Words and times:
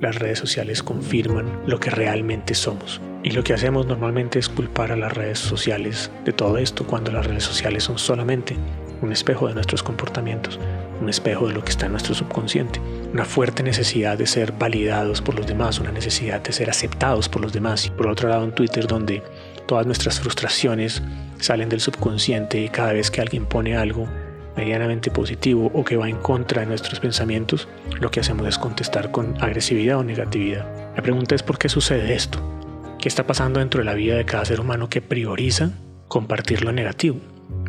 las 0.00 0.16
redes 0.16 0.38
sociales 0.38 0.82
confirman 0.82 1.60
lo 1.66 1.80
que 1.80 1.90
realmente 1.90 2.54
somos. 2.54 3.00
Y 3.22 3.30
lo 3.30 3.42
que 3.42 3.54
hacemos 3.54 3.86
normalmente 3.86 4.38
es 4.38 4.48
culpar 4.48 4.92
a 4.92 4.96
las 4.96 5.12
redes 5.12 5.38
sociales 5.38 6.10
de 6.24 6.32
todo 6.32 6.58
esto 6.58 6.86
cuando 6.86 7.10
las 7.10 7.26
redes 7.26 7.44
sociales 7.44 7.84
son 7.84 7.98
solamente 7.98 8.56
un 9.02 9.12
espejo 9.12 9.48
de 9.48 9.54
nuestros 9.54 9.82
comportamientos, 9.82 10.58
un 11.00 11.08
espejo 11.08 11.48
de 11.48 11.54
lo 11.54 11.64
que 11.64 11.70
está 11.70 11.86
en 11.86 11.92
nuestro 11.92 12.14
subconsciente, 12.14 12.80
una 13.12 13.24
fuerte 13.24 13.62
necesidad 13.62 14.16
de 14.16 14.26
ser 14.26 14.52
validados 14.52 15.20
por 15.20 15.34
los 15.34 15.46
demás, 15.46 15.80
una 15.80 15.92
necesidad 15.92 16.40
de 16.40 16.52
ser 16.52 16.70
aceptados 16.70 17.28
por 17.28 17.42
los 17.42 17.52
demás. 17.52 17.86
Y 17.86 17.90
por 17.90 18.06
otro 18.06 18.28
lado 18.28 18.44
en 18.44 18.52
Twitter 18.52 18.86
donde 18.86 19.22
todas 19.66 19.86
nuestras 19.86 20.20
frustraciones 20.20 21.02
salen 21.38 21.68
del 21.68 21.80
subconsciente 21.80 22.60
y 22.60 22.68
cada 22.68 22.92
vez 22.92 23.10
que 23.10 23.20
alguien 23.20 23.44
pone 23.44 23.76
algo 23.76 24.08
medianamente 24.56 25.10
positivo 25.10 25.70
o 25.74 25.84
que 25.84 25.96
va 25.96 26.08
en 26.08 26.16
contra 26.16 26.62
de 26.62 26.66
nuestros 26.66 27.00
pensamientos, 27.00 27.68
lo 28.00 28.10
que 28.10 28.20
hacemos 28.20 28.46
es 28.48 28.58
contestar 28.58 29.10
con 29.10 29.34
agresividad 29.42 29.98
o 29.98 30.04
negatividad. 30.04 30.66
La 30.96 31.02
pregunta 31.02 31.34
es 31.34 31.42
por 31.42 31.58
qué 31.58 31.68
sucede 31.68 32.14
esto. 32.14 32.40
¿Qué 32.98 33.08
está 33.08 33.26
pasando 33.26 33.60
dentro 33.60 33.80
de 33.80 33.84
la 33.84 33.94
vida 33.94 34.16
de 34.16 34.24
cada 34.24 34.44
ser 34.44 34.60
humano 34.60 34.88
que 34.88 35.02
prioriza 35.02 35.72
compartir 36.08 36.64
lo 36.64 36.72
negativo? 36.72 37.18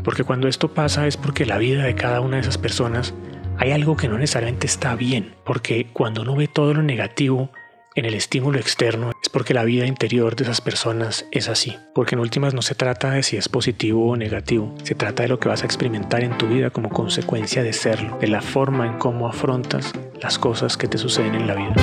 Porque 0.03 0.23
cuando 0.23 0.47
esto 0.47 0.73
pasa 0.73 1.07
es 1.07 1.17
porque 1.17 1.45
la 1.45 1.57
vida 1.57 1.83
de 1.83 1.95
cada 1.95 2.21
una 2.21 2.37
de 2.37 2.43
esas 2.43 2.57
personas 2.57 3.13
hay 3.57 3.71
algo 3.71 3.97
que 3.97 4.07
no 4.07 4.17
necesariamente 4.17 4.67
está 4.67 4.95
bien, 4.95 5.33
porque 5.43 5.87
cuando 5.91 6.21
uno 6.21 6.35
ve 6.35 6.47
todo 6.47 6.73
lo 6.75 6.83
negativo 6.83 7.51
en 7.97 8.05
el 8.05 8.13
estímulo 8.13 8.59
externo 8.59 9.11
es 9.23 9.27
porque 9.27 9.55
la 9.55 9.63
vida 9.63 9.87
interior 9.87 10.35
de 10.35 10.43
esas 10.43 10.61
personas 10.61 11.25
es 11.31 11.49
así. 11.49 11.75
Porque 11.95 12.13
en 12.13 12.19
últimas 12.19 12.53
no 12.53 12.61
se 12.61 12.75
trata 12.75 13.09
de 13.09 13.23
si 13.23 13.37
es 13.37 13.49
positivo 13.49 14.11
o 14.11 14.15
negativo, 14.15 14.73
se 14.83 14.93
trata 14.93 15.23
de 15.23 15.29
lo 15.29 15.39
que 15.39 15.49
vas 15.49 15.63
a 15.63 15.65
experimentar 15.65 16.23
en 16.23 16.37
tu 16.37 16.47
vida 16.47 16.69
como 16.69 16.89
consecuencia 16.89 17.63
de 17.63 17.73
serlo, 17.73 18.15
de 18.19 18.27
la 18.27 18.43
forma 18.43 18.85
en 18.85 18.99
cómo 18.99 19.27
afrontas 19.27 19.93
las 20.21 20.37
cosas 20.37 20.77
que 20.77 20.87
te 20.87 20.99
suceden 20.99 21.33
en 21.33 21.47
la 21.47 21.55
vida. 21.55 21.73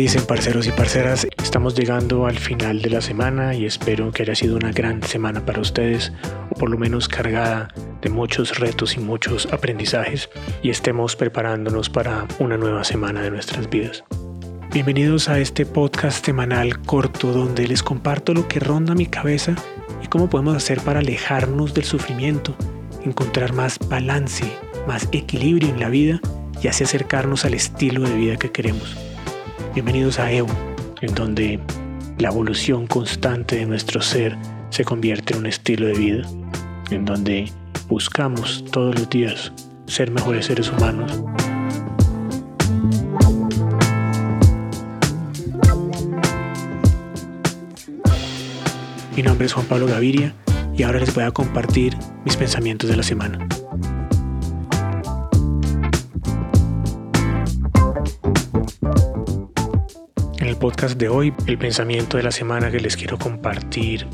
Dicen 0.00 0.24
parceros 0.26 0.66
y 0.66 0.72
parceras? 0.72 1.26
Estamos 1.42 1.74
llegando 1.74 2.26
al 2.26 2.38
final 2.38 2.80
de 2.82 2.90
la 2.90 3.00
semana 3.00 3.54
y 3.54 3.66
espero 3.66 4.12
que 4.12 4.22
haya 4.22 4.34
sido 4.34 4.56
una 4.56 4.70
gran 4.70 5.02
semana 5.02 5.44
para 5.44 5.60
ustedes 5.60 6.12
o 6.50 6.54
por 6.54 6.70
lo 6.70 6.78
menos 6.78 7.08
cargada 7.08 7.68
de 8.00 8.08
muchos 8.08 8.60
retos 8.60 8.96
y 8.96 9.00
muchos 9.00 9.46
aprendizajes 9.52 10.30
y 10.62 10.70
estemos 10.70 11.16
preparándonos 11.16 11.90
para 11.90 12.28
una 12.38 12.56
nueva 12.56 12.84
semana 12.84 13.22
de 13.22 13.30
nuestras 13.30 13.68
vidas. 13.68 14.04
Bienvenidos 14.72 15.28
a 15.28 15.40
este 15.40 15.66
podcast 15.66 16.24
semanal 16.24 16.80
corto 16.82 17.32
donde 17.32 17.66
les 17.66 17.82
comparto 17.82 18.34
lo 18.34 18.46
que 18.46 18.60
ronda 18.60 18.94
mi 18.94 19.06
cabeza 19.06 19.56
y 20.02 20.06
cómo 20.06 20.30
podemos 20.30 20.54
hacer 20.54 20.80
para 20.80 21.00
alejarnos 21.00 21.74
del 21.74 21.84
sufrimiento, 21.84 22.54
encontrar 23.04 23.52
más 23.52 23.80
balance, 23.88 24.44
más 24.86 25.08
equilibrio 25.10 25.70
en 25.70 25.80
la 25.80 25.88
vida 25.88 26.20
y 26.62 26.68
así 26.68 26.84
acercarnos 26.84 27.44
al 27.44 27.54
estilo 27.54 28.02
de 28.02 28.14
vida 28.14 28.36
que 28.36 28.52
queremos. 28.52 29.07
Bienvenidos 29.78 30.18
a 30.18 30.32
EU, 30.32 30.48
en 31.02 31.14
donde 31.14 31.60
la 32.18 32.30
evolución 32.30 32.88
constante 32.88 33.58
de 33.58 33.64
nuestro 33.64 34.02
ser 34.02 34.36
se 34.70 34.84
convierte 34.84 35.34
en 35.34 35.38
un 35.38 35.46
estilo 35.46 35.86
de 35.86 35.92
vida, 35.92 36.28
en 36.90 37.04
donde 37.04 37.52
buscamos 37.86 38.64
todos 38.72 38.96
los 38.96 39.08
días 39.08 39.52
ser 39.86 40.10
mejores 40.10 40.46
seres 40.46 40.72
humanos. 40.72 41.22
Mi 49.14 49.22
nombre 49.22 49.46
es 49.46 49.52
Juan 49.52 49.66
Pablo 49.66 49.86
Gaviria 49.86 50.34
y 50.76 50.82
ahora 50.82 50.98
les 50.98 51.14
voy 51.14 51.22
a 51.22 51.30
compartir 51.30 51.96
mis 52.24 52.36
pensamientos 52.36 52.90
de 52.90 52.96
la 52.96 53.04
semana. 53.04 53.46
Podcast 60.58 60.98
de 60.98 61.08
hoy, 61.08 61.32
el 61.46 61.56
pensamiento 61.56 62.16
de 62.16 62.24
la 62.24 62.32
semana 62.32 62.70
que 62.70 62.80
les 62.80 62.96
quiero 62.96 63.16
compartir. 63.16 64.06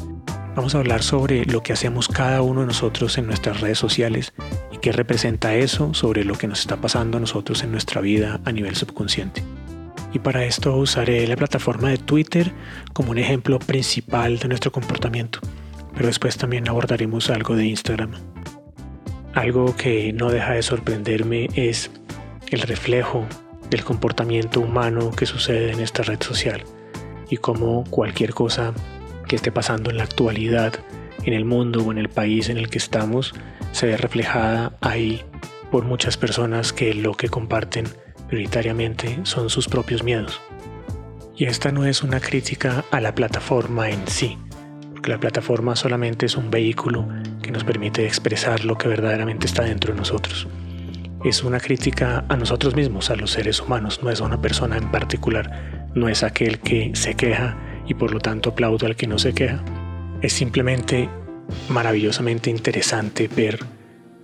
Vamos 0.55 0.75
a 0.75 0.79
hablar 0.79 1.03
sobre 1.03 1.47
lo 1.47 1.63
que 1.63 1.73
hacemos 1.73 2.07
cada 2.07 2.43
uno 2.43 2.61
de 2.61 2.67
nosotros 2.67 3.17
en 3.17 3.27
nuestras 3.27 3.63
redes 3.63 3.79
sociales 3.79 4.35
y 4.71 4.77
qué 4.77 4.93
representa 4.93 5.55
eso 5.55 5.95
sobre 5.95 6.25
lo 6.25 6.35
que 6.35 6.47
nos 6.47 6.61
está 6.61 6.77
pasando 6.77 7.17
a 7.17 7.21
nosotros 7.21 7.63
en 7.63 7.73
nuestra 7.73 8.03
vida 8.03 8.41
a 8.45 8.53
nivel 8.53 8.77
subconsciente. 8.77 9.43
Y 10.13 10.19
para 10.19 10.45
esto 10.45 10.77
usaré 10.77 11.27
la 11.27 11.37
plataforma 11.37 11.89
de 11.89 11.99
Twitter 11.99 12.53
como 12.93 13.13
un 13.13 13.19
ejemplo 13.19 13.59
principal 13.59 14.39
de 14.39 14.49
nuestro 14.49 14.71
comportamiento, 14.71 15.41
pero 15.95 16.07
después 16.07 16.37
también 16.37 16.69
abordaremos 16.69 17.31
algo 17.31 17.57
de 17.57 17.67
Instagram. 17.67 18.13
Algo 19.33 19.75
que 19.77 20.13
no 20.13 20.31
deja 20.31 20.53
de 20.53 20.63
sorprenderme 20.63 21.49
es 21.55 21.91
el 22.51 22.61
reflejo 22.61 23.27
del 23.71 23.85
comportamiento 23.85 24.61
humano 24.61 25.11
que 25.11 25.27
sucede 25.27 25.73
en 25.73 25.81
esta 25.81 26.03
red 26.03 26.23
social 26.23 26.65
y 27.29 27.39
cómo 27.39 27.85
cualquier 27.91 28.35
cosa 28.35 28.73
que 29.27 29.37
esté 29.37 29.51
pasando 29.51 29.91
en 29.91 29.97
la 29.97 30.05
actualidad 30.05 30.75
en 31.25 31.33
el 31.33 31.45
mundo 31.45 31.83
o 31.83 31.93
en 31.93 31.99
el 31.99 32.09
país 32.09 32.49
en 32.49 32.59
el 32.59 32.69
que 32.69 32.79
estamos 32.79 33.35
se 33.73 33.87
ve 33.87 33.97
reflejada 33.97 34.77
ahí 34.81 35.23
por 35.71 35.85
muchas 35.85 36.17
personas 36.17 36.73
que 36.73 36.95
lo 36.95 37.15
que 37.15 37.29
comparten 37.29 37.87
prioritariamente 38.29 39.21
son 39.25 39.51
sus 39.51 39.69
propios 39.69 40.03
miedos. 40.03 40.41
Y 41.37 41.47
esta 41.47 41.73
no 41.73 41.85
es 41.85 42.03
una 42.03 42.21
crítica 42.21 42.85
a 42.91 43.01
la 43.01 43.15
plataforma 43.15 43.91
en 43.91 44.07
sí, 44.07 44.39
porque 44.93 45.11
la 45.11 45.19
plataforma 45.19 45.75
solamente 45.75 46.27
es 46.27 46.37
un 46.37 46.51
vehículo 46.51 47.09
que 47.43 47.51
nos 47.51 47.65
permite 47.65 48.07
expresar 48.07 48.65
lo 48.65 48.79
que 48.79 48.89
verdaderamente 48.89 49.47
está 49.47 49.65
dentro 49.65 49.93
de 49.93 49.99
nosotros 49.99 50.47
es 51.25 51.43
una 51.43 51.59
crítica 51.59 52.27
a 52.29 52.37
nosotros 52.37 52.77
mismos, 52.77 53.09
a 53.09 53.17
los 53.17 53.31
seres 53.31 53.61
humanos, 53.61 54.01
no 54.03 54.11
es 54.11 54.21
a 54.21 54.25
una 54.25 54.43
persona 54.43 54.77
en 54.77 54.91
particular, 54.91 55.91
no 55.95 56.11
es 56.11 56.23
aquel 56.23 56.59
que 56.59 56.91
se 56.95 57.15
queja 57.15 57.57
y 57.87 57.95
por 57.95 58.13
lo 58.13 58.21
tanto 58.21 58.51
aplaudo 58.51 58.87
al 58.87 58.95
que 58.95 59.07
no 59.07 59.19
se 59.19 59.33
queja. 59.33 59.65
Es 60.21 60.35
simplemente 60.35 61.09
maravillosamente 61.71 62.51
interesante 62.51 63.29
ver 63.29 63.59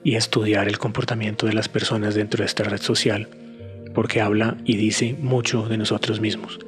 y 0.05 0.17
estudiar 0.17 0.69
el 0.69 0.79
comportamiento 0.79 1.47
de 1.47 1.55
las 1.55 1.71
personas 1.71 2.15
dentro 2.15 2.43
de 2.43 2.47
esta 2.47 2.65
red 2.65 2.81
social, 2.81 3.29
porque 3.95 4.21
habla 4.21 4.59
y 4.67 4.77
dice 4.77 5.17
mucho 5.19 5.69
de 5.69 5.79
nosotros 5.79 6.21
mismos. 6.21 6.59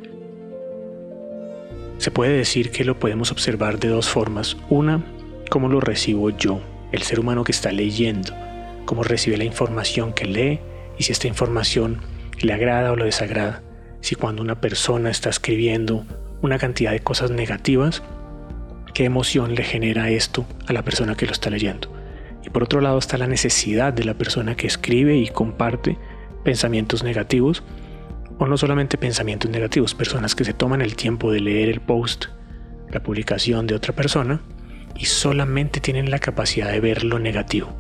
Se 1.98 2.10
puede 2.10 2.32
decir 2.32 2.70
que 2.70 2.84
lo 2.84 2.98
podemos 2.98 3.30
observar 3.32 3.78
de 3.78 3.88
dos 3.88 4.08
formas. 4.08 4.56
Una, 4.70 5.04
cómo 5.50 5.68
lo 5.68 5.80
recibo 5.80 6.30
yo, 6.30 6.60
el 6.90 7.02
ser 7.02 7.20
humano 7.20 7.44
que 7.44 7.52
está 7.52 7.70
leyendo 7.70 8.41
cómo 8.84 9.02
recibe 9.02 9.36
la 9.36 9.44
información 9.44 10.12
que 10.12 10.24
lee 10.24 10.60
y 10.98 11.04
si 11.04 11.12
esta 11.12 11.28
información 11.28 12.00
le 12.40 12.52
agrada 12.52 12.92
o 12.92 12.96
lo 12.96 13.04
desagrada. 13.04 13.62
Si 14.00 14.14
cuando 14.14 14.42
una 14.42 14.60
persona 14.60 15.10
está 15.10 15.30
escribiendo 15.30 16.04
una 16.42 16.58
cantidad 16.58 16.90
de 16.90 17.00
cosas 17.00 17.30
negativas, 17.30 18.02
qué 18.94 19.04
emoción 19.04 19.54
le 19.54 19.62
genera 19.62 20.10
esto 20.10 20.44
a 20.66 20.72
la 20.72 20.82
persona 20.82 21.14
que 21.14 21.26
lo 21.26 21.32
está 21.32 21.50
leyendo. 21.50 21.88
Y 22.44 22.50
por 22.50 22.64
otro 22.64 22.80
lado 22.80 22.98
está 22.98 23.16
la 23.16 23.28
necesidad 23.28 23.92
de 23.92 24.04
la 24.04 24.14
persona 24.14 24.56
que 24.56 24.66
escribe 24.66 25.16
y 25.16 25.28
comparte 25.28 25.98
pensamientos 26.44 27.04
negativos, 27.04 27.62
o 28.38 28.46
no 28.46 28.56
solamente 28.56 28.98
pensamientos 28.98 29.50
negativos, 29.50 29.94
personas 29.94 30.34
que 30.34 30.44
se 30.44 30.52
toman 30.52 30.82
el 30.82 30.96
tiempo 30.96 31.30
de 31.30 31.40
leer 31.40 31.68
el 31.68 31.80
post, 31.80 32.26
la 32.90 33.02
publicación 33.02 33.68
de 33.68 33.76
otra 33.76 33.94
persona, 33.94 34.40
y 34.96 35.04
solamente 35.04 35.80
tienen 35.80 36.10
la 36.10 36.18
capacidad 36.18 36.72
de 36.72 36.80
ver 36.80 37.04
lo 37.04 37.20
negativo 37.20 37.74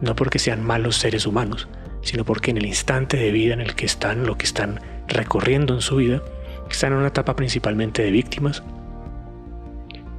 no 0.00 0.14
porque 0.14 0.38
sean 0.38 0.64
malos 0.64 0.96
seres 0.96 1.26
humanos, 1.26 1.68
sino 2.02 2.24
porque 2.24 2.50
en 2.50 2.58
el 2.58 2.66
instante 2.66 3.16
de 3.16 3.30
vida 3.32 3.54
en 3.54 3.60
el 3.60 3.74
que 3.74 3.86
están, 3.86 4.26
lo 4.26 4.38
que 4.38 4.46
están 4.46 4.80
recorriendo 5.08 5.74
en 5.74 5.80
su 5.80 5.96
vida, 5.96 6.22
están 6.70 6.92
en 6.92 6.98
una 6.98 7.08
etapa 7.08 7.34
principalmente 7.34 8.02
de 8.02 8.10
víctimas 8.10 8.62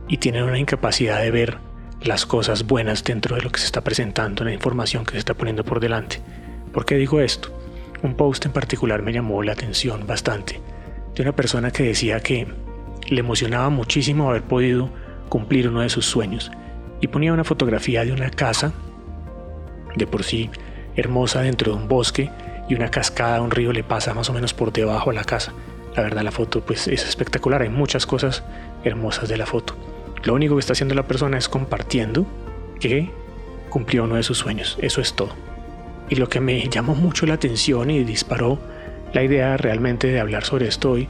y 0.08 0.18
tienen 0.18 0.44
una 0.44 0.60
incapacidad 0.60 1.22
de 1.22 1.32
ver 1.32 1.58
las 2.02 2.26
cosas 2.26 2.66
buenas 2.66 3.04
dentro 3.04 3.36
de 3.36 3.42
lo 3.42 3.52
que 3.52 3.60
se 3.60 3.66
está 3.66 3.82
presentando, 3.82 4.44
la 4.44 4.54
información 4.54 5.06
que 5.06 5.14
se 5.14 5.20
está 5.20 5.34
poniendo 5.34 5.64
por 5.64 5.80
delante. 5.80 6.20
¿Por 6.74 6.86
qué 6.86 6.96
digo 6.96 7.20
esto? 7.20 7.56
Un 8.02 8.16
post 8.16 8.46
en 8.46 8.52
particular 8.52 9.02
me 9.02 9.14
llamó 9.14 9.44
la 9.44 9.52
atención 9.52 10.08
bastante 10.08 10.60
de 11.16 11.22
una 11.22 11.36
persona 11.36 11.72
que 11.72 11.84
decía 11.84 12.20
que 12.22 12.48
le 13.10 13.20
emocionaba 13.20 13.70
muchísimo 13.70 14.30
haber 14.30 14.44
podido 14.44 14.90
cumplir 15.28 15.68
uno 15.68 15.82
de 15.82 15.90
sus 15.90 16.06
sueños 16.06 16.52
y 17.02 17.08
ponía 17.08 17.34
una 17.34 17.44
fotografía 17.44 18.06
de 18.06 18.14
una 18.14 18.30
casa 18.30 18.74
de 20.00 20.08
por 20.08 20.24
sí 20.24 20.50
hermosa 20.96 21.42
dentro 21.42 21.72
de 21.72 21.78
un 21.78 21.88
bosque 21.88 22.32
y 22.68 22.76
una 22.76 22.90
cascada, 22.90 23.42
un 23.42 23.52
río 23.52 23.72
le 23.72 23.84
pasa 23.84 24.14
más 24.14 24.30
o 24.30 24.34
menos 24.34 24.54
por 24.54 24.74
debajo 24.74 25.12
a 25.12 25.14
la 25.14 25.24
casa. 25.24 25.54
La 25.96 26.04
verdad 26.04 26.24
la 26.24 26.32
foto 26.32 26.62
pues 26.62 26.88
es 26.88 27.06
espectacular, 27.06 27.62
hay 27.62 27.70
muchas 27.70 28.06
cosas 28.06 28.44
hermosas 28.84 29.30
de 29.30 29.38
la 29.38 29.46
foto. 29.46 29.76
Lo 30.24 30.34
único 30.34 30.56
que 30.56 30.60
está 30.60 30.74
haciendo 30.74 30.96
la 30.96 31.08
persona 31.08 31.38
es 31.38 31.48
compartiendo 31.48 32.26
que 32.80 33.10
cumplió 33.70 34.04
uno 34.04 34.16
de 34.16 34.24
sus 34.24 34.38
sueños, 34.38 34.78
eso 34.82 35.02
es 35.02 35.14
todo. 35.14 35.36
Y 36.10 36.16
lo 36.16 36.28
que 36.28 36.40
me 36.40 36.68
llamó 36.70 36.96
mucho 36.96 37.26
la 37.26 37.36
atención 37.36 37.92
y 37.92 38.04
disparó 38.04 38.60
la 39.14 39.24
idea 39.24 39.58
realmente 39.58 40.08
de 40.08 40.20
hablar 40.20 40.44
sobre 40.44 40.68
esto 40.68 40.92
hoy 40.92 41.08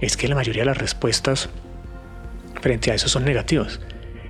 es 0.00 0.16
que 0.16 0.28
la 0.28 0.34
mayoría 0.34 0.62
de 0.62 0.66
las 0.66 0.78
respuestas 0.78 1.48
frente 2.60 2.90
a 2.90 2.94
eso 2.94 3.08
son 3.08 3.24
negativas. 3.24 3.80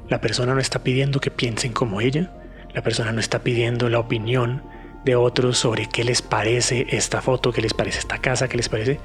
La 0.09 0.21
persona 0.21 0.55
no 0.55 0.61
está 0.61 0.83
pidiendo 0.83 1.21
que 1.21 1.31
piensen 1.31 1.73
como 1.73 2.01
ella, 2.01 2.31
la 2.77 2.83
persona 2.83 3.11
no 3.11 3.21
está 3.21 3.39
pidiendo 3.39 3.89
la 3.89 3.99
opinión 3.99 4.63
de 5.03 5.17
otros 5.17 5.57
sobre 5.57 5.87
qué 5.87 6.05
les 6.05 6.21
parece 6.21 6.87
esta 6.91 7.23
foto, 7.23 7.51
qué 7.51 7.63
les 7.63 7.73
parece 7.73 8.01
esta 8.01 8.19
casa, 8.19 8.49
qué 8.49 8.59
les 8.59 8.69
parece. 8.69 9.01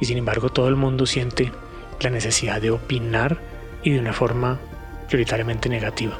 Y 0.00 0.06
sin 0.06 0.18
embargo 0.18 0.48
todo 0.48 0.66
el 0.66 0.74
mundo 0.74 1.06
siente 1.06 1.52
la 2.00 2.10
necesidad 2.10 2.60
de 2.60 2.72
opinar 2.72 3.38
y 3.84 3.90
de 3.90 4.00
una 4.00 4.12
forma 4.12 4.58
prioritariamente 5.06 5.68
negativa. 5.68 6.18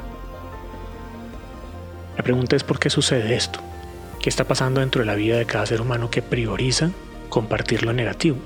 La 2.15 2.23
pregunta 2.23 2.55
es 2.55 2.63
por 2.63 2.79
qué 2.79 2.89
sucede 2.89 3.35
esto. 3.35 3.59
¿Qué 4.21 4.29
está 4.29 4.45
pasando 4.45 4.79
dentro 4.79 5.01
de 5.01 5.05
la 5.05 5.15
vida 5.15 5.35
de 5.35 5.45
cada 5.45 5.65
ser 5.65 5.81
humano 5.81 6.09
que 6.09 6.21
prioriza 6.21 6.91
compartir 7.27 7.83
lo 7.83 7.91
negativo? 7.91 8.37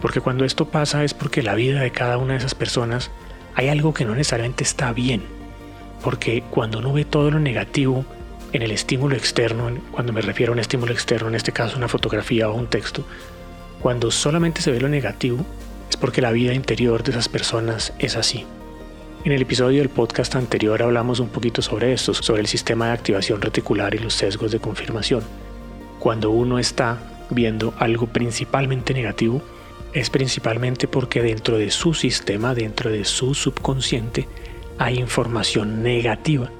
Porque 0.00 0.20
cuando 0.20 0.44
esto 0.44 0.66
pasa 0.68 1.04
es 1.04 1.14
porque 1.14 1.44
la 1.44 1.54
vida 1.54 1.80
de 1.80 1.92
cada 1.92 2.18
una 2.18 2.32
de 2.32 2.40
esas 2.40 2.56
personas 2.56 3.12
hay 3.54 3.68
algo 3.68 3.94
que 3.94 4.04
no 4.04 4.16
necesariamente 4.16 4.64
está 4.64 4.92
bien. 4.92 5.22
Porque 6.02 6.42
cuando 6.50 6.78
uno 6.78 6.92
ve 6.92 7.04
todo 7.04 7.30
lo 7.30 7.38
negativo 7.38 8.04
en 8.52 8.62
el 8.62 8.70
estímulo 8.70 9.16
externo, 9.16 9.70
cuando 9.92 10.12
me 10.12 10.20
refiero 10.20 10.52
a 10.52 10.54
un 10.54 10.58
estímulo 10.58 10.92
externo, 10.92 11.28
en 11.28 11.34
este 11.34 11.52
caso 11.52 11.76
una 11.76 11.88
fotografía 11.88 12.48
o 12.48 12.54
un 12.54 12.66
texto, 12.66 13.04
cuando 13.80 14.10
solamente 14.10 14.60
se 14.60 14.70
ve 14.70 14.80
lo 14.80 14.88
negativo, 14.88 15.44
es 15.88 15.96
porque 15.96 16.20
la 16.20 16.32
vida 16.32 16.54
interior 16.54 17.02
de 17.02 17.12
esas 17.12 17.28
personas 17.28 17.92
es 17.98 18.16
así. 18.16 18.46
En 19.24 19.32
el 19.32 19.42
episodio 19.42 19.78
del 19.78 19.88
podcast 19.88 20.34
anterior 20.34 20.82
hablamos 20.82 21.20
un 21.20 21.28
poquito 21.28 21.62
sobre 21.62 21.92
esto, 21.92 22.12
sobre 22.12 22.40
el 22.40 22.48
sistema 22.48 22.86
de 22.86 22.92
activación 22.92 23.40
reticular 23.40 23.94
y 23.94 23.98
los 23.98 24.14
sesgos 24.14 24.50
de 24.50 24.58
confirmación. 24.58 25.22
Cuando 26.00 26.30
uno 26.30 26.58
está 26.58 26.98
viendo 27.30 27.72
algo 27.78 28.08
principalmente 28.08 28.94
negativo, 28.94 29.40
es 29.92 30.10
principalmente 30.10 30.88
porque 30.88 31.22
dentro 31.22 31.56
de 31.56 31.70
su 31.70 31.94
sistema, 31.94 32.54
dentro 32.54 32.90
de 32.90 33.04
su 33.04 33.34
subconsciente, 33.34 34.26
hay 34.82 34.98
información 34.98 35.84
negativa. 35.84 36.50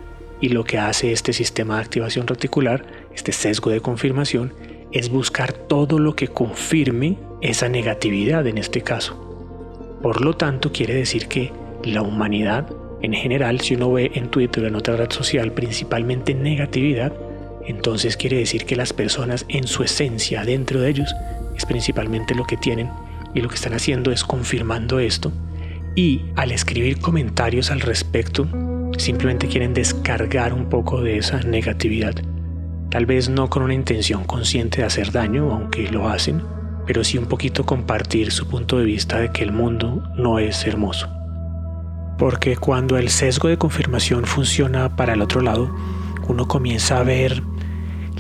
Y 0.40 0.50
lo 0.50 0.62
que 0.62 0.78
hace 0.78 1.10
este 1.10 1.32
sistema 1.32 1.74
de 1.74 1.82
activación 1.82 2.28
reticular, 2.28 2.86
este 3.12 3.32
sesgo 3.32 3.70
de 3.70 3.80
confirmación, 3.80 4.54
es 4.92 5.08
buscar 5.08 5.52
todo 5.52 5.98
lo 5.98 6.14
que 6.14 6.28
confirme 6.28 7.18
esa 7.40 7.68
negatividad 7.68 8.46
en 8.46 8.58
este 8.58 8.82
caso. 8.82 9.98
Por 10.02 10.20
lo 10.20 10.34
tanto, 10.34 10.70
quiere 10.70 10.94
decir 10.94 11.26
que 11.26 11.52
la 11.82 12.02
humanidad 12.02 12.68
en 13.00 13.12
general, 13.12 13.60
si 13.60 13.74
uno 13.74 13.90
ve 13.90 14.12
en 14.14 14.28
Twitter 14.28 14.62
o 14.62 14.68
en 14.68 14.76
otra 14.76 14.94
red 14.94 15.10
social 15.10 15.50
principalmente 15.50 16.32
negatividad, 16.32 17.12
entonces 17.66 18.16
quiere 18.16 18.36
decir 18.36 18.66
que 18.66 18.76
las 18.76 18.92
personas 18.92 19.44
en 19.48 19.66
su 19.66 19.82
esencia, 19.82 20.44
dentro 20.44 20.80
de 20.80 20.90
ellos, 20.90 21.12
es 21.56 21.66
principalmente 21.66 22.36
lo 22.36 22.44
que 22.44 22.56
tienen 22.56 22.88
y 23.34 23.40
lo 23.40 23.48
que 23.48 23.56
están 23.56 23.74
haciendo 23.74 24.12
es 24.12 24.22
confirmando 24.22 25.00
esto 25.00 25.32
y 25.94 26.22
al 26.36 26.52
escribir 26.52 26.98
comentarios 27.00 27.70
al 27.70 27.80
respecto, 27.80 28.46
simplemente 28.98 29.48
quieren 29.48 29.74
descargar 29.74 30.52
un 30.52 30.68
poco 30.68 31.00
de 31.00 31.18
esa 31.18 31.40
negatividad. 31.40 32.14
Tal 32.90 33.06
vez 33.06 33.28
no 33.28 33.48
con 33.48 33.62
una 33.62 33.74
intención 33.74 34.24
consciente 34.24 34.78
de 34.78 34.86
hacer 34.86 35.12
daño, 35.12 35.50
aunque 35.52 35.90
lo 35.90 36.08
hacen, 36.08 36.42
pero 36.86 37.04
sí 37.04 37.18
un 37.18 37.26
poquito 37.26 37.64
compartir 37.64 38.32
su 38.32 38.48
punto 38.48 38.78
de 38.78 38.84
vista 38.84 39.18
de 39.18 39.32
que 39.32 39.42
el 39.42 39.52
mundo 39.52 40.02
no 40.16 40.38
es 40.38 40.66
hermoso. 40.66 41.08
Porque 42.18 42.56
cuando 42.56 42.98
el 42.98 43.08
sesgo 43.08 43.48
de 43.48 43.58
confirmación 43.58 44.26
funciona 44.26 44.96
para 44.96 45.14
el 45.14 45.22
otro 45.22 45.40
lado, 45.40 45.74
uno 46.28 46.46
comienza 46.48 46.98
a 46.98 47.02
ver 47.02 47.42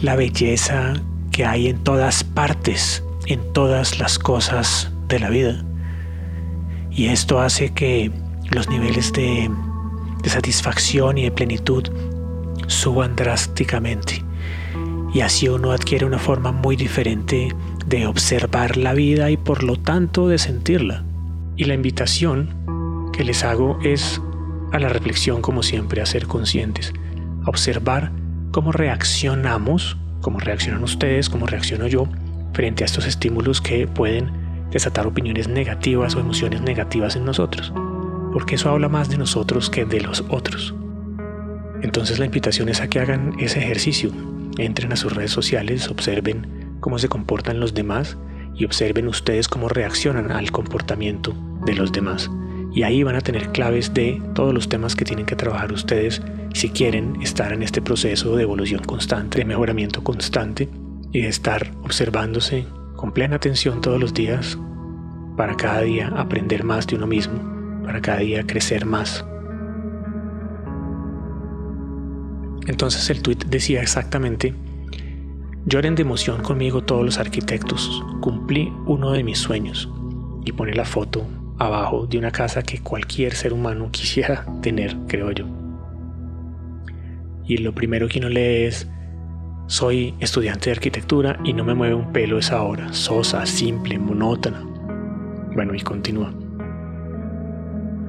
la 0.00 0.16
belleza 0.16 0.94
que 1.30 1.44
hay 1.44 1.68
en 1.68 1.82
todas 1.84 2.24
partes, 2.24 3.04
en 3.26 3.40
todas 3.52 3.98
las 3.98 4.18
cosas 4.18 4.90
de 5.08 5.18
la 5.18 5.30
vida. 5.30 5.64
Y 6.94 7.06
esto 7.06 7.40
hace 7.40 7.70
que 7.70 8.10
los 8.50 8.68
niveles 8.68 9.12
de, 9.12 9.50
satisfacción 10.24 11.18
y 11.18 11.24
de 11.24 11.30
plenitud 11.30 11.84
suban 12.66 13.16
drásticamente. 13.16 14.22
Y 15.14 15.20
así 15.20 15.48
uno 15.48 15.72
adquiere 15.72 16.06
una 16.06 16.18
forma 16.18 16.52
muy 16.52 16.76
diferente 16.76 17.54
de 17.86 18.06
observar 18.06 18.76
la 18.76 18.92
vida 18.92 19.30
y 19.30 19.36
por 19.36 19.62
lo 19.62 19.76
tanto 19.76 20.28
de 20.28 20.38
sentirla. 20.38 21.04
Y 21.56 21.64
la 21.64 21.74
invitación 21.74 23.10
que 23.12 23.24
les 23.24 23.42
hago 23.42 23.78
es 23.82 24.20
a 24.72 24.78
la 24.78 24.88
reflexión 24.88 25.42
como 25.42 25.62
siempre, 25.62 26.00
a 26.00 26.06
ser 26.06 26.26
conscientes, 26.26 26.92
a 27.44 27.48
observar 27.50 28.12
cómo 28.52 28.72
reaccionamos, 28.72 29.96
cómo 30.20 30.38
reaccionan 30.38 30.82
ustedes, 30.82 31.28
cómo 31.28 31.46
reacciono 31.46 31.86
yo 31.86 32.06
frente 32.52 32.84
a 32.84 32.86
estos 32.86 33.06
estímulos 33.06 33.60
que 33.60 33.86
pueden 33.86 34.41
desatar 34.72 35.06
opiniones 35.06 35.48
negativas 35.48 36.16
o 36.16 36.20
emociones 36.20 36.62
negativas 36.62 37.16
en 37.16 37.24
nosotros, 37.24 37.72
porque 38.32 38.56
eso 38.56 38.70
habla 38.70 38.88
más 38.88 39.08
de 39.08 39.18
nosotros 39.18 39.70
que 39.70 39.84
de 39.84 40.00
los 40.00 40.24
otros. 40.28 40.74
Entonces 41.82 42.18
la 42.18 42.26
invitación 42.26 42.68
es 42.68 42.80
a 42.80 42.88
que 42.88 43.00
hagan 43.00 43.34
ese 43.38 43.58
ejercicio, 43.58 44.10
entren 44.58 44.92
a 44.92 44.96
sus 44.96 45.14
redes 45.14 45.30
sociales, 45.30 45.88
observen 45.88 46.76
cómo 46.80 46.98
se 46.98 47.08
comportan 47.08 47.60
los 47.60 47.74
demás 47.74 48.16
y 48.54 48.64
observen 48.64 49.08
ustedes 49.08 49.48
cómo 49.48 49.68
reaccionan 49.68 50.30
al 50.32 50.50
comportamiento 50.50 51.34
de 51.64 51.74
los 51.74 51.92
demás 51.92 52.30
y 52.74 52.84
ahí 52.84 53.02
van 53.02 53.16
a 53.16 53.20
tener 53.20 53.48
claves 53.50 53.92
de 53.92 54.20
todos 54.34 54.54
los 54.54 54.68
temas 54.68 54.96
que 54.96 55.04
tienen 55.04 55.26
que 55.26 55.36
trabajar 55.36 55.72
ustedes 55.72 56.22
si 56.54 56.70
quieren 56.70 57.20
estar 57.22 57.52
en 57.52 57.62
este 57.62 57.82
proceso 57.82 58.36
de 58.36 58.42
evolución 58.42 58.82
constante, 58.82 59.38
de 59.38 59.44
mejoramiento 59.44 60.02
constante 60.02 60.68
y 61.12 61.22
de 61.22 61.28
estar 61.28 61.70
observándose 61.82 62.66
con 63.02 63.10
plena 63.10 63.34
atención 63.34 63.80
todos 63.80 64.00
los 64.00 64.14
días 64.14 64.56
para 65.36 65.56
cada 65.56 65.80
día 65.80 66.06
aprender 66.16 66.62
más 66.62 66.86
de 66.86 66.94
uno 66.94 67.08
mismo, 67.08 67.34
para 67.84 68.00
cada 68.00 68.18
día 68.18 68.46
crecer 68.46 68.86
más. 68.86 69.26
Entonces 72.68 73.10
el 73.10 73.20
tweet 73.20 73.38
decía 73.48 73.82
exactamente, 73.82 74.54
lloren 75.66 75.96
de 75.96 76.02
emoción 76.02 76.44
conmigo 76.44 76.84
todos 76.84 77.04
los 77.04 77.18
arquitectos, 77.18 78.04
cumplí 78.20 78.72
uno 78.86 79.10
de 79.10 79.24
mis 79.24 79.38
sueños 79.38 79.90
y 80.44 80.52
pone 80.52 80.72
la 80.72 80.84
foto 80.84 81.26
abajo 81.58 82.06
de 82.06 82.18
una 82.18 82.30
casa 82.30 82.62
que 82.62 82.82
cualquier 82.82 83.34
ser 83.34 83.52
humano 83.52 83.88
quisiera 83.90 84.46
tener, 84.62 84.96
creo 85.08 85.32
yo. 85.32 85.46
Y 87.48 87.56
lo 87.56 87.74
primero 87.74 88.06
que 88.06 88.20
uno 88.20 88.28
lee 88.28 88.66
es, 88.66 88.88
soy 89.72 90.14
estudiante 90.20 90.66
de 90.66 90.72
arquitectura 90.72 91.40
y 91.44 91.54
no 91.54 91.64
me 91.64 91.72
mueve 91.74 91.94
un 91.94 92.12
pelo 92.12 92.38
esa 92.38 92.60
hora, 92.60 92.92
sosa, 92.92 93.46
simple, 93.46 93.98
monótona. 93.98 94.62
Bueno, 95.54 95.74
y 95.74 95.80
continúa. 95.80 96.30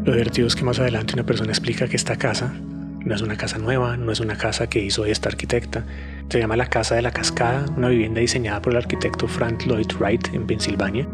Lo 0.04 0.12
divertido 0.12 0.46
es 0.46 0.58
que 0.58 0.66
más 0.66 0.82
adelante 0.82 1.14
una 1.14 1.26
persona 1.26 1.52
explica 1.52 1.88
que 1.88 1.96
esta 1.96 2.18
casa 2.18 2.54
no 2.54 3.16
es 3.16 3.22
una 3.22 3.38
casa 3.38 3.60
nueva, 3.60 3.96
no 3.96 4.12
es 4.12 4.20
una 4.20 4.36
casa 4.36 4.68
que 4.68 4.84
hizo 4.84 5.06
esta 5.06 5.30
arquitecta. 5.30 5.86
Se 6.28 6.38
llama 6.38 6.58
la 6.58 6.66
Casa 6.66 6.96
de 6.96 7.02
la 7.02 7.12
Cascada, 7.12 7.66
una 7.78 7.88
vivienda 7.88 8.20
diseñada 8.20 8.62
por 8.62 8.74
el 8.74 8.80
arquitecto 8.80 9.30
Frank 9.30 9.66
Lloyd 9.66 9.88
Wright 9.98 10.34
en 10.34 10.46
Pensilvania 10.46 11.08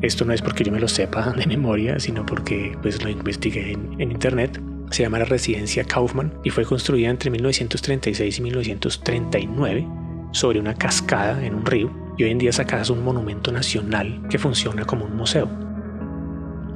esto 0.00 0.24
no 0.24 0.32
es 0.32 0.42
porque 0.42 0.62
yo 0.62 0.70
me 0.70 0.78
lo 0.78 0.86
sepa 0.86 1.32
de 1.32 1.44
memoria, 1.46 1.98
sino 1.98 2.24
porque 2.24 2.76
pues 2.82 3.02
lo 3.02 3.10
investigué 3.10 3.72
en, 3.72 4.00
internet. 4.00 4.60
Se 4.90 5.02
llama 5.02 5.18
la 5.18 5.24
residencia 5.24 5.84
Kaufman 5.84 6.32
y 6.44 6.50
fue 6.50 6.64
construida 6.64 7.10
entre 7.10 7.30
1936 7.30 8.38
y 8.38 8.42
1939 8.42 9.88
sobre 10.32 10.60
una 10.60 10.74
cascada 10.74 11.44
en 11.44 11.54
un 11.54 11.66
río 11.66 11.90
y 12.16 12.24
hoy 12.24 12.30
en 12.30 12.38
día 12.38 12.50
esa 12.50 12.64
casa 12.64 12.82
es 12.82 12.90
un 12.90 13.04
monumento 13.04 13.52
nacional 13.52 14.22
que 14.28 14.38
funciona 14.38 14.84
como 14.84 15.04
un 15.04 15.16
museo. 15.16 15.48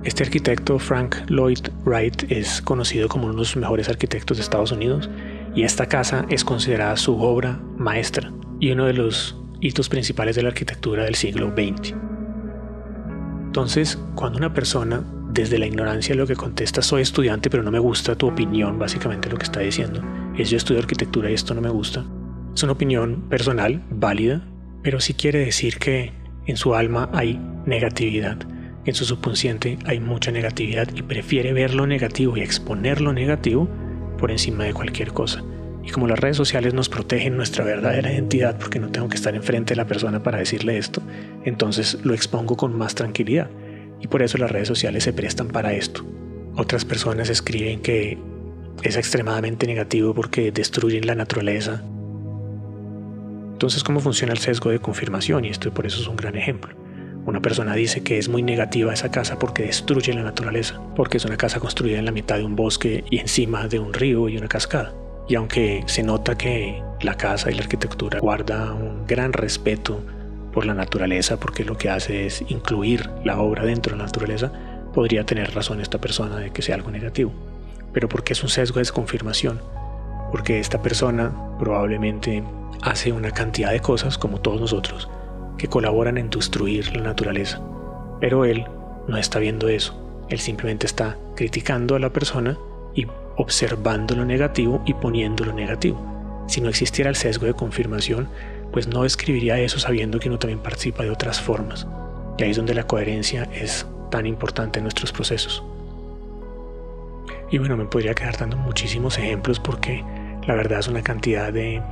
Este 0.04 0.24
arquitecto 0.24 0.78
Frank 0.78 1.16
Lloyd 1.28 1.68
Wright 1.84 2.30
es 2.30 2.60
conocido 2.60 3.08
como 3.08 3.24
uno 3.24 3.34
de 3.34 3.38
los 3.40 3.56
mejores 3.56 3.88
arquitectos 3.88 4.36
de 4.36 4.42
Estados 4.42 4.72
Unidos 4.72 5.08
y 5.54 5.62
esta 5.62 5.86
casa 5.86 6.26
es 6.28 6.44
considerada 6.44 6.96
su 6.96 7.20
obra 7.20 7.60
maestra 7.76 8.32
y 8.58 8.72
uno 8.72 8.86
de 8.86 8.94
los 8.94 9.36
hitos 9.60 9.88
principales 9.88 10.34
de 10.36 10.42
la 10.42 10.48
arquitectura 10.48 11.04
del 11.04 11.14
siglo 11.14 11.50
XX. 11.50 11.94
Entonces, 13.46 13.98
cuando 14.14 14.38
una 14.38 14.52
persona 14.52 15.04
desde 15.32 15.58
la 15.58 15.66
ignorancia 15.66 16.14
lo 16.14 16.26
que 16.26 16.36
contesta 16.36 16.82
soy 16.82 17.02
estudiante 17.02 17.48
pero 17.48 17.62
no 17.62 17.70
me 17.70 17.78
gusta 17.78 18.14
tu 18.14 18.28
opinión, 18.28 18.78
básicamente 18.78 19.30
lo 19.30 19.36
que 19.36 19.44
está 19.44 19.60
diciendo 19.60 20.02
es 20.36 20.50
yo 20.50 20.56
estudio 20.56 20.80
arquitectura 20.80 21.30
y 21.30 21.34
esto 21.34 21.54
no 21.54 21.60
me 21.60 21.70
gusta, 21.70 22.04
es 22.54 22.62
una 22.62 22.72
opinión 22.72 23.28
personal, 23.28 23.82
válida, 23.90 24.46
pero 24.82 25.00
sí 25.00 25.14
quiere 25.14 25.38
decir 25.40 25.78
que 25.78 26.12
en 26.46 26.56
su 26.56 26.74
alma 26.74 27.08
hay 27.12 27.40
negatividad, 27.66 28.38
en 28.84 28.94
su 28.94 29.04
subconsciente 29.04 29.78
hay 29.86 30.00
mucha 30.00 30.32
negatividad 30.32 30.88
y 30.94 31.02
prefiere 31.02 31.52
ver 31.52 31.74
lo 31.74 31.86
negativo 31.86 32.36
y 32.36 32.40
exponer 32.40 33.00
lo 33.00 33.12
negativo 33.12 33.68
por 34.18 34.30
encima 34.30 34.64
de 34.64 34.74
cualquier 34.74 35.12
cosa. 35.12 35.42
Y 35.84 35.90
como 35.90 36.06
las 36.06 36.18
redes 36.18 36.36
sociales 36.36 36.74
nos 36.74 36.88
protegen 36.88 37.36
nuestra 37.36 37.64
verdadera 37.64 38.12
identidad 38.12 38.58
porque 38.58 38.78
no 38.78 38.88
tengo 38.88 39.08
que 39.08 39.16
estar 39.16 39.34
enfrente 39.34 39.72
de 39.74 39.76
la 39.76 39.86
persona 39.86 40.22
para 40.22 40.38
decirle 40.38 40.78
esto, 40.78 41.02
entonces 41.44 41.98
lo 42.04 42.14
expongo 42.14 42.56
con 42.56 42.76
más 42.76 42.94
tranquilidad. 42.94 43.50
Y 44.02 44.08
por 44.08 44.22
eso 44.22 44.36
las 44.36 44.50
redes 44.50 44.68
sociales 44.68 45.04
se 45.04 45.12
prestan 45.12 45.48
para 45.48 45.72
esto. 45.72 46.04
Otras 46.56 46.84
personas 46.84 47.30
escriben 47.30 47.80
que 47.80 48.18
es 48.82 48.96
extremadamente 48.96 49.66
negativo 49.66 50.12
porque 50.12 50.52
destruyen 50.52 51.06
la 51.06 51.14
naturaleza. 51.14 51.82
Entonces, 53.52 53.84
¿cómo 53.84 54.00
funciona 54.00 54.32
el 54.32 54.38
sesgo 54.38 54.70
de 54.70 54.80
confirmación? 54.80 55.44
Y 55.44 55.48
esto 55.48 55.72
por 55.72 55.86
eso 55.86 56.00
es 56.00 56.08
un 56.08 56.16
gran 56.16 56.36
ejemplo. 56.36 56.74
Una 57.24 57.40
persona 57.40 57.74
dice 57.74 58.02
que 58.02 58.18
es 58.18 58.28
muy 58.28 58.42
negativa 58.42 58.92
esa 58.92 59.12
casa 59.12 59.38
porque 59.38 59.62
destruye 59.62 60.12
la 60.12 60.24
naturaleza, 60.24 60.80
porque 60.96 61.18
es 61.18 61.24
una 61.24 61.36
casa 61.36 61.60
construida 61.60 62.00
en 62.00 62.04
la 62.04 62.10
mitad 62.10 62.36
de 62.36 62.44
un 62.44 62.56
bosque 62.56 63.04
y 63.08 63.18
encima 63.18 63.68
de 63.68 63.78
un 63.78 63.94
río 63.94 64.28
y 64.28 64.36
una 64.36 64.48
cascada. 64.48 64.92
Y 65.28 65.36
aunque 65.36 65.84
se 65.86 66.02
nota 66.02 66.36
que 66.36 66.82
la 67.00 67.16
casa 67.16 67.52
y 67.52 67.54
la 67.54 67.62
arquitectura 67.62 68.18
guarda 68.18 68.72
un 68.72 69.06
gran 69.06 69.32
respeto 69.32 70.02
por 70.52 70.66
la 70.66 70.74
naturaleza, 70.74 71.38
porque 71.38 71.64
lo 71.64 71.76
que 71.76 71.90
hace 71.90 72.26
es 72.26 72.44
incluir 72.48 73.10
la 73.24 73.40
obra 73.40 73.64
dentro 73.64 73.92
de 73.92 73.98
la 73.98 74.04
naturaleza, 74.04 74.52
podría 74.92 75.24
tener 75.24 75.54
razón 75.54 75.80
esta 75.80 75.98
persona 75.98 76.36
de 76.36 76.50
que 76.50 76.62
sea 76.62 76.74
algo 76.74 76.90
negativo. 76.90 77.32
Pero 77.92 78.08
porque 78.08 78.34
es 78.34 78.42
un 78.42 78.48
sesgo 78.48 78.76
de 78.76 78.82
desconfirmación, 78.82 79.60
porque 80.30 80.58
esta 80.58 80.82
persona 80.82 81.32
probablemente 81.58 82.42
hace 82.82 83.12
una 83.12 83.30
cantidad 83.30 83.70
de 83.70 83.80
cosas, 83.80 84.18
como 84.18 84.40
todos 84.40 84.60
nosotros, 84.60 85.08
que 85.58 85.68
colaboran 85.68 86.18
en 86.18 86.30
destruir 86.30 86.94
la 86.96 87.02
naturaleza. 87.02 87.60
Pero 88.20 88.44
él 88.44 88.64
no 89.08 89.16
está 89.16 89.38
viendo 89.38 89.68
eso, 89.68 90.24
él 90.28 90.38
simplemente 90.38 90.86
está 90.86 91.16
criticando 91.36 91.94
a 91.94 91.98
la 91.98 92.10
persona 92.10 92.56
y 92.94 93.06
observando 93.36 94.14
lo 94.14 94.24
negativo 94.24 94.82
y 94.86 94.94
poniendo 94.94 95.44
lo 95.44 95.52
negativo. 95.52 96.44
Si 96.48 96.60
no 96.60 96.68
existiera 96.68 97.10
el 97.10 97.16
sesgo 97.16 97.46
de 97.46 97.54
confirmación, 97.54 98.28
pues 98.72 98.88
no 98.88 99.04
escribiría 99.04 99.58
eso 99.60 99.78
sabiendo 99.78 100.18
que 100.18 100.28
uno 100.28 100.38
también 100.38 100.60
participa 100.60 101.04
de 101.04 101.10
otras 101.10 101.40
formas. 101.40 101.86
Y 102.38 102.44
ahí 102.44 102.50
es 102.50 102.56
donde 102.56 102.74
la 102.74 102.86
coherencia 102.86 103.48
es 103.52 103.86
tan 104.10 104.26
importante 104.26 104.78
en 104.78 104.84
nuestros 104.84 105.12
procesos. 105.12 105.62
Y 107.50 107.58
bueno, 107.58 107.76
me 107.76 107.84
podría 107.84 108.14
quedar 108.14 108.38
dando 108.38 108.56
muchísimos 108.56 109.18
ejemplos 109.18 109.60
porque 109.60 110.02
la 110.46 110.54
verdad 110.54 110.80
es 110.80 110.88
una 110.88 111.02
cantidad 111.02 111.52
de 111.52 111.82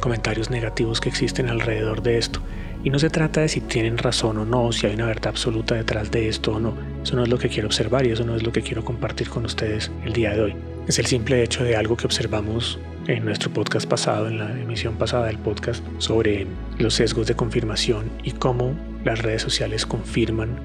comentarios 0.00 0.50
negativos 0.50 1.00
que 1.00 1.10
existen 1.10 1.48
alrededor 1.48 2.02
de 2.02 2.18
esto. 2.18 2.40
Y 2.82 2.90
no 2.90 2.98
se 2.98 3.10
trata 3.10 3.40
de 3.40 3.48
si 3.48 3.60
tienen 3.60 3.98
razón 3.98 4.38
o 4.38 4.44
no, 4.44 4.72
si 4.72 4.86
hay 4.86 4.94
una 4.94 5.06
verdad 5.06 5.28
absoluta 5.28 5.74
detrás 5.74 6.10
de 6.10 6.28
esto 6.28 6.52
o 6.52 6.60
no. 6.60 6.74
Eso 7.02 7.16
no 7.16 7.24
es 7.24 7.28
lo 7.28 7.38
que 7.38 7.48
quiero 7.48 7.66
observar 7.66 8.06
y 8.06 8.12
eso 8.12 8.24
no 8.24 8.34
es 8.34 8.42
lo 8.42 8.52
que 8.52 8.62
quiero 8.62 8.84
compartir 8.84 9.28
con 9.28 9.44
ustedes 9.44 9.90
el 10.04 10.12
día 10.12 10.32
de 10.32 10.40
hoy. 10.40 10.56
Es 10.86 10.98
el 10.98 11.06
simple 11.06 11.42
hecho 11.42 11.64
de 11.64 11.76
algo 11.76 11.96
que 11.96 12.06
observamos 12.06 12.78
en 13.06 13.24
nuestro 13.24 13.50
podcast 13.50 13.88
pasado, 13.88 14.28
en 14.28 14.38
la 14.38 14.50
emisión 14.50 14.96
pasada 14.96 15.26
del 15.26 15.38
podcast, 15.38 15.84
sobre 15.98 16.46
los 16.78 16.94
sesgos 16.94 17.26
de 17.26 17.36
confirmación 17.36 18.10
y 18.24 18.32
cómo 18.32 18.74
las 19.04 19.20
redes 19.20 19.42
sociales 19.42 19.86
confirman 19.86 20.58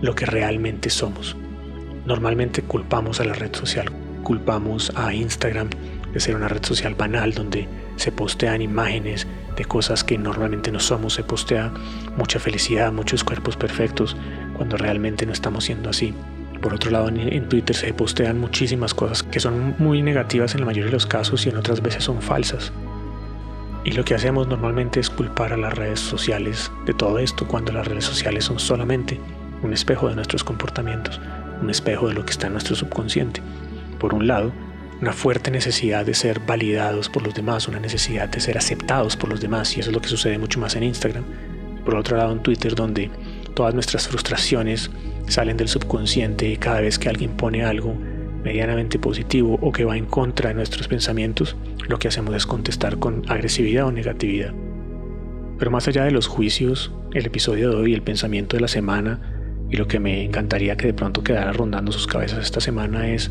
lo 0.00 0.14
que 0.14 0.26
realmente 0.26 0.90
somos. 0.90 1.36
Normalmente 2.04 2.62
culpamos 2.62 3.20
a 3.20 3.24
la 3.24 3.34
red 3.34 3.54
social, 3.54 3.90
culpamos 4.22 4.92
a 4.96 5.14
Instagram 5.14 5.68
de 6.12 6.20
ser 6.20 6.36
una 6.36 6.48
red 6.48 6.64
social 6.64 6.94
banal 6.94 7.32
donde 7.32 7.68
se 7.96 8.12
postean 8.12 8.62
imágenes 8.62 9.26
de 9.56 9.64
cosas 9.64 10.04
que 10.04 10.18
normalmente 10.18 10.72
no 10.72 10.80
somos, 10.80 11.14
se 11.14 11.22
postea 11.22 11.72
mucha 12.16 12.38
felicidad, 12.38 12.92
muchos 12.92 13.24
cuerpos 13.24 13.56
perfectos, 13.56 14.16
cuando 14.56 14.76
realmente 14.76 15.26
no 15.26 15.32
estamos 15.32 15.64
siendo 15.64 15.90
así. 15.90 16.14
Por 16.60 16.74
otro 16.74 16.90
lado, 16.90 17.08
en, 17.08 17.48
Twitter 17.48 17.74
se 17.74 17.94
postean 17.94 18.40
muchísimas 18.40 18.92
cosas 18.92 19.22
que 19.22 19.38
son 19.38 19.76
muy 19.78 20.02
negativas 20.02 20.54
en 20.54 20.60
la 20.60 20.66
mayoría 20.66 20.86
de 20.86 20.92
los 20.92 21.06
casos 21.06 21.46
y 21.46 21.50
en 21.50 21.56
otras 21.56 21.80
veces 21.82 22.04
son 22.04 22.20
falsas. 22.20 22.72
Y 23.84 23.92
lo 23.92 24.04
que 24.04 24.14
hacemos 24.14 24.48
normalmente 24.48 24.98
es 24.98 25.08
culpar 25.08 25.52
a 25.52 25.56
las 25.56 25.74
redes 25.74 26.00
sociales 26.00 26.70
de 26.84 26.94
todo 26.94 27.18
esto, 27.18 27.46
cuando 27.46 27.72
las 27.72 27.86
redes 27.86 28.04
sociales 28.04 28.44
son 28.44 28.58
solamente 28.58 29.20
un 29.62 29.72
espejo 29.72 30.08
de 30.08 30.16
nuestros 30.16 30.42
comportamientos, 30.42 31.20
un 31.62 31.70
espejo 31.70 32.08
de 32.08 32.14
lo 32.14 32.24
que 32.24 32.32
está 32.32 32.48
en 32.48 32.54
nuestro 32.54 32.74
subconsciente. 32.74 33.40
Por 34.00 34.12
un 34.12 34.26
lado, 34.26 34.52
una 35.00 35.12
fuerte 35.12 35.52
necesidad 35.52 36.04
de 36.04 36.14
ser 36.14 36.40
validados 36.40 37.08
por 37.08 37.22
los 37.22 37.34
demás, 37.34 37.68
una 37.68 37.78
necesidad 37.78 38.28
de 38.28 38.40
ser 38.40 38.58
aceptados 38.58 39.16
por 39.16 39.30
los 39.30 39.40
demás, 39.40 39.76
y 39.76 39.80
eso 39.80 39.90
es 39.90 39.94
lo 39.94 40.02
que 40.02 40.08
sucede 40.08 40.38
mucho 40.38 40.58
más 40.58 40.74
en 40.74 40.82
Instagram. 40.82 41.24
Por 41.84 41.94
otro 41.94 42.16
lado, 42.16 42.32
en 42.32 42.42
Twitter, 42.42 42.74
donde 42.74 43.10
todas 43.54 43.74
nuestras 43.74 44.08
frustraciones 44.08 44.90
salen 45.30 45.56
del 45.56 45.68
subconsciente 45.68 46.48
y 46.48 46.56
cada 46.56 46.80
vez 46.80 46.98
que 46.98 47.08
alguien 47.08 47.32
pone 47.32 47.64
algo 47.64 47.94
medianamente 48.44 48.98
positivo 48.98 49.58
o 49.60 49.72
que 49.72 49.84
va 49.84 49.96
en 49.96 50.06
contra 50.06 50.48
de 50.48 50.54
nuestros 50.54 50.88
pensamientos, 50.88 51.56
lo 51.88 51.98
que 51.98 52.08
hacemos 52.08 52.34
es 52.34 52.46
contestar 52.46 52.98
con 52.98 53.22
agresividad 53.28 53.86
o 53.86 53.92
negatividad. 53.92 54.54
Pero 55.58 55.70
más 55.70 55.88
allá 55.88 56.04
de 56.04 56.12
los 56.12 56.28
juicios, 56.28 56.92
el 57.12 57.26
episodio 57.26 57.70
de 57.70 57.76
hoy, 57.76 57.94
el 57.94 58.02
pensamiento 58.02 58.56
de 58.56 58.60
la 58.60 58.68
semana 58.68 59.20
y 59.70 59.76
lo 59.76 59.86
que 59.86 60.00
me 60.00 60.24
encantaría 60.24 60.76
que 60.76 60.86
de 60.86 60.94
pronto 60.94 61.22
quedara 61.22 61.52
rondando 61.52 61.92
sus 61.92 62.06
cabezas 62.06 62.44
esta 62.44 62.60
semana 62.60 63.08
es 63.08 63.30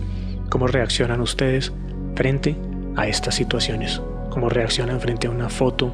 ¿Cómo 0.50 0.68
reaccionan 0.68 1.20
ustedes 1.20 1.74
frente 2.16 2.56
a 2.96 3.08
estas 3.08 3.36
situaciones? 3.36 4.02
¿Cómo 4.30 4.50
reaccionan 4.50 5.02
frente 5.02 5.28
a 5.28 5.30
una 5.30 5.50
foto 5.50 5.94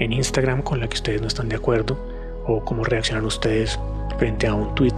en 0.00 0.12
Instagram 0.12 0.62
con 0.62 0.80
la 0.80 0.88
que 0.88 0.96
ustedes 0.96 1.20
no 1.20 1.28
están 1.28 1.48
de 1.48 1.56
acuerdo? 1.56 1.96
¿O 2.46 2.64
cómo 2.64 2.82
reaccionan 2.82 3.24
ustedes 3.24 3.78
frente 4.18 4.48
a 4.48 4.54
un 4.54 4.74
tweet 4.74 4.94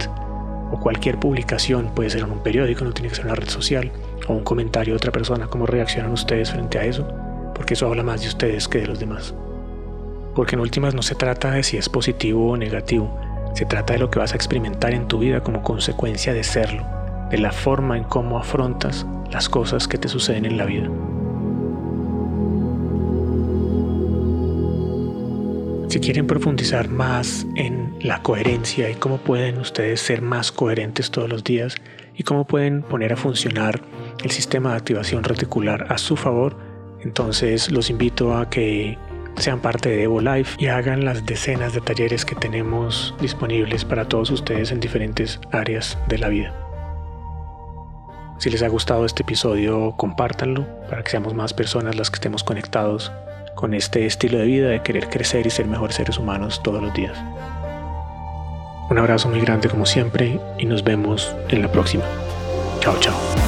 o 0.71 0.79
cualquier 0.79 1.19
publicación? 1.19 1.91
Puede 1.95 2.09
ser 2.09 2.21
en 2.21 2.31
un 2.31 2.43
periódico, 2.43 2.83
no 2.83 2.91
tiene 2.91 3.09
que 3.09 3.15
ser 3.15 3.25
una 3.25 3.35
red 3.35 3.49
social, 3.49 3.91
o 4.27 4.33
un 4.33 4.43
comentario 4.43 4.93
de 4.93 4.97
otra 4.97 5.11
persona. 5.11 5.47
¿Cómo 5.47 5.65
reaccionan 5.65 6.11
ustedes 6.11 6.51
frente 6.51 6.79
a 6.79 6.85
eso? 6.85 7.07
Porque 7.53 7.73
eso 7.73 7.87
habla 7.87 8.03
más 8.03 8.21
de 8.21 8.27
ustedes 8.27 8.67
que 8.67 8.79
de 8.79 8.87
los 8.87 8.99
demás. 8.99 9.33
Porque 10.35 10.55
en 10.55 10.61
últimas 10.61 10.93
no 10.93 11.01
se 11.01 11.15
trata 11.15 11.51
de 11.51 11.63
si 11.63 11.77
es 11.77 11.89
positivo 11.89 12.51
o 12.51 12.57
negativo, 12.57 13.19
se 13.53 13.65
trata 13.65 13.93
de 13.93 13.99
lo 13.99 14.11
que 14.11 14.19
vas 14.19 14.33
a 14.33 14.35
experimentar 14.35 14.93
en 14.93 15.07
tu 15.07 15.19
vida 15.19 15.41
como 15.41 15.63
consecuencia 15.63 16.33
de 16.33 16.43
serlo 16.43 16.85
de 17.29 17.37
la 17.37 17.51
forma 17.51 17.97
en 17.97 18.03
cómo 18.03 18.37
afrontas 18.39 19.05
las 19.31 19.49
cosas 19.49 19.87
que 19.87 19.97
te 19.97 20.07
suceden 20.07 20.45
en 20.45 20.57
la 20.57 20.65
vida. 20.65 20.89
Si 25.97 26.01
quieren 26.01 26.27
profundizar 26.27 26.89
más 26.89 27.47
en 27.55 27.97
la 27.99 28.21
coherencia 28.21 28.87
y 28.87 28.93
cómo 28.93 29.17
pueden 29.17 29.57
ustedes 29.57 29.99
ser 29.99 30.21
más 30.21 30.51
coherentes 30.51 31.09
todos 31.09 31.27
los 31.27 31.43
días 31.43 31.73
y 32.15 32.21
cómo 32.21 32.45
pueden 32.45 32.83
poner 32.83 33.13
a 33.13 33.17
funcionar 33.17 33.81
el 34.23 34.29
sistema 34.29 34.69
de 34.69 34.77
activación 34.77 35.23
reticular 35.23 35.91
a 35.91 35.97
su 35.97 36.15
favor, 36.15 36.55
entonces 37.01 37.71
los 37.71 37.89
invito 37.89 38.37
a 38.37 38.47
que 38.47 38.95
sean 39.37 39.59
parte 39.59 39.89
de 39.89 40.03
Evo 40.03 40.21
Life 40.21 40.55
y 40.59 40.67
hagan 40.67 41.03
las 41.03 41.25
decenas 41.25 41.73
de 41.73 41.81
talleres 41.81 42.25
que 42.25 42.35
tenemos 42.35 43.15
disponibles 43.19 43.83
para 43.83 44.07
todos 44.07 44.29
ustedes 44.29 44.71
en 44.71 44.79
diferentes 44.79 45.39
áreas 45.51 45.97
de 46.09 46.19
la 46.19 46.29
vida. 46.29 46.53
Si 48.37 48.51
les 48.51 48.61
ha 48.61 48.67
gustado 48.67 49.03
este 49.03 49.23
episodio, 49.23 49.95
compártanlo 49.97 50.67
para 50.91 51.01
que 51.01 51.09
seamos 51.09 51.33
más 51.33 51.55
personas 51.55 51.95
las 51.95 52.11
que 52.11 52.17
estemos 52.17 52.43
conectados 52.43 53.11
con 53.57 53.73
este 53.73 54.05
estilo 54.05 54.37
de 54.37 54.45
vida 54.45 54.69
de 54.69 54.81
querer 54.83 55.09
crecer 55.09 55.45
y 55.45 55.49
ser 55.49 55.65
mejores 55.65 55.97
seres 55.97 56.17
humanos 56.17 56.61
todos 56.63 56.81
los 56.81 56.93
días. 56.93 57.17
Un 58.89 58.99
abrazo 58.99 59.27
muy 59.27 59.41
grande 59.41 59.67
como 59.67 59.85
siempre 59.85 60.39
y 60.57 60.65
nos 60.65 60.83
vemos 60.83 61.35
en 61.49 61.61
la 61.61 61.69
próxima. 61.69 62.05
Chao, 62.79 62.95
chao. 63.01 63.46